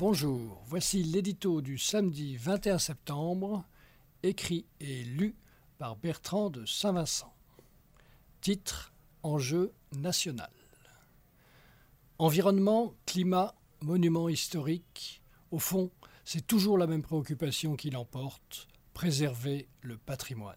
Bonjour, 0.00 0.62
voici 0.64 1.02
l'édito 1.02 1.60
du 1.60 1.76
samedi 1.76 2.34
21 2.38 2.78
septembre, 2.78 3.66
écrit 4.22 4.64
et 4.80 5.04
lu 5.04 5.36
par 5.76 5.94
Bertrand 5.96 6.48
de 6.48 6.64
Saint-Vincent. 6.64 7.34
Titre 8.40 8.94
Enjeu 9.22 9.74
national. 9.94 10.48
Environnement, 12.16 12.94
climat, 13.04 13.54
monument 13.82 14.30
historique, 14.30 15.20
au 15.50 15.58
fond, 15.58 15.90
c'est 16.24 16.46
toujours 16.46 16.78
la 16.78 16.86
même 16.86 17.02
préoccupation 17.02 17.76
qui 17.76 17.90
l'emporte, 17.90 18.68
préserver 18.94 19.68
le 19.82 19.98
patrimoine. 19.98 20.56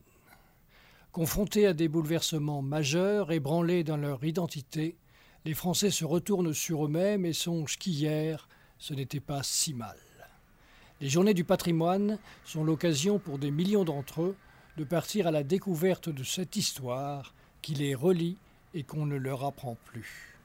Confrontés 1.12 1.68
à 1.68 1.74
des 1.74 1.90
bouleversements 1.90 2.62
majeurs, 2.62 3.34
ébranlés 3.34 3.84
dans 3.84 3.98
leur 3.98 4.24
identité, 4.24 4.96
les 5.44 5.54
Français 5.54 5.92
se 5.92 6.06
retournent 6.06 6.54
sur 6.54 6.86
eux-mêmes 6.86 7.26
et 7.26 7.34
songent 7.34 7.78
qu'hier, 7.78 8.48
ce 8.84 8.94
n'était 8.94 9.22
pas 9.22 9.44
si 9.44 9.74
mal. 9.74 9.96
Les 11.00 11.08
journées 11.08 11.34
du 11.34 11.46
patrimoine 11.46 12.20
sont 12.44 12.66
l'occasion 12.66 13.18
pour 13.18 13.40
des 13.40 13.50
millions 13.50 13.86
d'entre 13.86 14.24
eux 14.24 14.36
de 14.76 14.84
partir 14.84 15.26
à 15.26 15.32
la 15.32 15.44
découverte 15.44 16.10
de 16.10 16.26
cette 16.26 16.58
histoire 16.58 17.34
qui 17.62 17.76
les 17.76 17.96
relie 17.96 18.36
et 18.74 18.84
qu'on 18.84 19.06
ne 19.06 19.16
leur 19.16 19.46
apprend 19.46 19.78
plus. 19.86 20.38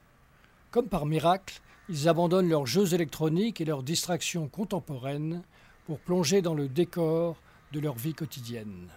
Comme 0.71 0.87
par 0.87 1.05
miracle, 1.05 1.59
ils 1.89 2.07
abandonnent 2.07 2.47
leurs 2.47 2.65
jeux 2.65 2.93
électroniques 2.93 3.59
et 3.59 3.65
leurs 3.65 3.83
distractions 3.83 4.47
contemporaines 4.47 5.43
pour 5.85 5.99
plonger 5.99 6.41
dans 6.41 6.55
le 6.55 6.69
décor 6.69 7.41
de 7.73 7.81
leur 7.81 7.95
vie 7.95 8.13
quotidienne. 8.13 8.87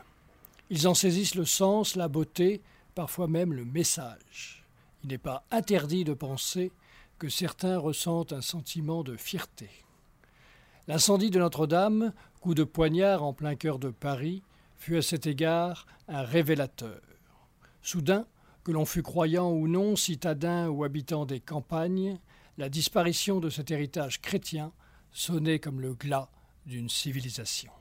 Ils 0.70 0.86
en 0.86 0.94
saisissent 0.94 1.34
le 1.34 1.46
sens, 1.46 1.96
la 1.96 2.06
beauté, 2.06 2.60
parfois 2.94 3.26
même 3.26 3.54
le 3.54 3.64
message. 3.64 4.64
Il 5.02 5.10
n'est 5.10 5.18
pas 5.18 5.42
interdit 5.50 6.04
de 6.04 6.14
penser 6.14 6.70
certains 7.28 7.78
ressentent 7.78 8.32
un 8.32 8.40
sentiment 8.40 9.02
de 9.02 9.16
fierté. 9.16 9.70
L'incendie 10.88 11.30
de 11.30 11.38
Notre-Dame, 11.38 12.12
coup 12.40 12.54
de 12.54 12.64
poignard 12.64 13.22
en 13.22 13.32
plein 13.32 13.54
cœur 13.54 13.78
de 13.78 13.90
Paris, 13.90 14.42
fut 14.76 14.96
à 14.96 15.02
cet 15.02 15.26
égard 15.26 15.86
un 16.08 16.22
révélateur. 16.22 17.00
Soudain, 17.82 18.26
que 18.64 18.72
l'on 18.72 18.84
fût 18.84 19.02
croyant 19.02 19.50
ou 19.50 19.68
non, 19.68 19.96
citadin 19.96 20.68
ou 20.68 20.84
habitant 20.84 21.26
des 21.26 21.40
campagnes, 21.40 22.18
la 22.58 22.68
disparition 22.68 23.40
de 23.40 23.50
cet 23.50 23.70
héritage 23.70 24.20
chrétien 24.20 24.72
sonnait 25.12 25.58
comme 25.58 25.80
le 25.80 25.94
glas 25.94 26.30
d'une 26.66 26.88
civilisation. 26.88 27.72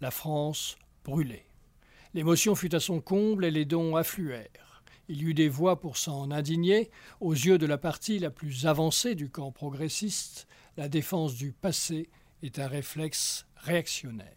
La 0.00 0.10
France 0.10 0.76
brûlait. 1.04 1.46
L'émotion 2.14 2.54
fut 2.54 2.74
à 2.74 2.80
son 2.80 3.00
comble 3.00 3.44
et 3.44 3.50
les 3.50 3.64
dons 3.64 3.96
affluèrent. 3.96 4.71
Il 5.08 5.22
y 5.22 5.24
eut 5.24 5.34
des 5.34 5.48
voix 5.48 5.80
pour 5.80 5.96
s'en 5.96 6.30
indigner. 6.30 6.90
Aux 7.20 7.32
yeux 7.32 7.58
de 7.58 7.66
la 7.66 7.78
partie 7.78 8.18
la 8.18 8.30
plus 8.30 8.66
avancée 8.66 9.14
du 9.14 9.28
camp 9.28 9.50
progressiste, 9.50 10.46
la 10.76 10.88
défense 10.88 11.34
du 11.34 11.52
passé 11.52 12.08
est 12.42 12.58
un 12.58 12.68
réflexe 12.68 13.46
réactionnaire. 13.56 14.36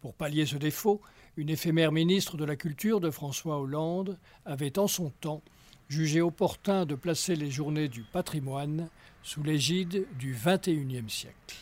Pour 0.00 0.14
pallier 0.14 0.46
ce 0.46 0.56
défaut, 0.56 1.00
une 1.36 1.50
éphémère 1.50 1.92
ministre 1.92 2.36
de 2.36 2.44
la 2.44 2.56
Culture 2.56 3.00
de 3.00 3.10
François 3.10 3.58
Hollande 3.58 4.18
avait 4.44 4.78
en 4.78 4.86
son 4.86 5.10
temps 5.10 5.42
jugé 5.88 6.20
opportun 6.20 6.86
de 6.86 6.94
placer 6.94 7.36
les 7.36 7.50
journées 7.50 7.88
du 7.88 8.02
patrimoine 8.02 8.88
sous 9.22 9.42
l'égide 9.42 10.06
du 10.18 10.34
XXIe 10.34 11.08
siècle. 11.08 11.56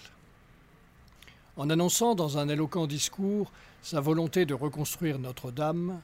En 1.56 1.70
annonçant 1.70 2.14
dans 2.14 2.38
un 2.38 2.48
éloquent 2.48 2.86
discours 2.86 3.52
sa 3.82 4.00
volonté 4.00 4.46
de 4.46 4.54
reconstruire 4.54 5.18
Notre-Dame, 5.18 6.00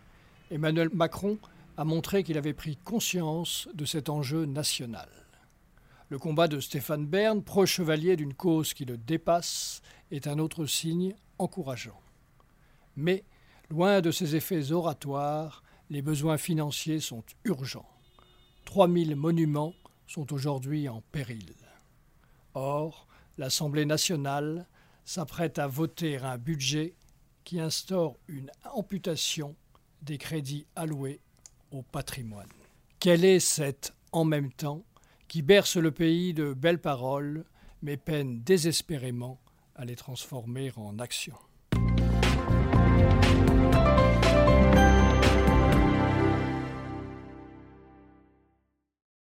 Emmanuel 0.51 0.91
Macron 0.93 1.39
a 1.81 1.85
montré 1.85 2.23
qu'il 2.25 2.37
avait 2.37 2.53
pris 2.53 2.77
conscience 2.77 3.67
de 3.73 3.87
cet 3.87 4.11
enjeu 4.11 4.45
national. 4.45 5.09
Le 6.11 6.19
combat 6.19 6.47
de 6.47 6.61
Stéphane 6.61 7.07
Bern, 7.07 7.43
pro-chevalier 7.43 8.17
d'une 8.17 8.35
cause 8.35 8.75
qui 8.75 8.85
le 8.85 8.99
dépasse, 8.99 9.81
est 10.11 10.27
un 10.27 10.39
autre 10.39 10.67
signe 10.67 11.15
encourageant. 11.39 11.99
Mais, 12.97 13.25
loin 13.71 14.03
de 14.03 14.11
ces 14.11 14.37
effets 14.37 14.73
oratoires, 14.73 15.63
les 15.89 16.03
besoins 16.03 16.37
financiers 16.37 17.01
sont 17.01 17.25
urgents. 17.45 17.89
3000 18.67 19.17
monuments 19.17 19.73
sont 20.07 20.35
aujourd'hui 20.35 20.87
en 20.87 21.01
péril. 21.13 21.55
Or, 22.53 23.07
l'Assemblée 23.39 23.87
nationale 23.87 24.67
s'apprête 25.07 25.59
à 25.59 25.67
voter 25.67 26.19
un 26.19 26.37
budget 26.37 26.95
qui 27.45 27.59
instaure 27.59 28.19
une 28.29 28.51
amputation 28.65 29.57
des 30.03 30.19
crédits 30.19 30.67
alloués 30.77 31.23
au 31.71 31.83
patrimoine. 31.83 32.49
Quelle 32.99 33.25
est 33.25 33.41
cette 33.41 33.93
en 34.13 34.25
même 34.25 34.53
temps 34.53 34.83
qui 35.29 35.43
berce 35.43 35.77
le 35.77 35.91
pays 35.91 36.35
de 36.35 36.53
belles 36.53 36.81
paroles, 36.81 37.45
mais 37.83 37.97
peine 37.97 38.43
désespérément 38.43 39.41
à 39.77 39.85
les 39.85 39.97
transformer 39.97 40.73
en 40.77 40.99
action? 40.99 41.35